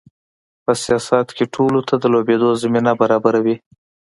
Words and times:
په 0.63 0.71
سیاست 0.83 1.27
کې 1.37 1.45
ټولو 1.55 1.79
ته 1.87 1.93
د 1.97 2.03
لوبېدو 2.13 2.49
زمینه 2.63 2.91
برابروي. 3.01 3.55